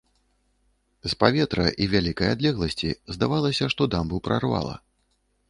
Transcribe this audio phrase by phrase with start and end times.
[1.11, 4.75] З паветра і вялікай адлегласці здавалася, што дамбу прарвала.